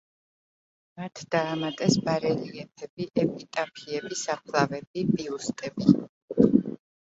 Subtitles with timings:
[1.01, 5.97] მათ დაამატეს ბარელიეფები, ეპიტაფიები, საფლავები, ბიუსტები.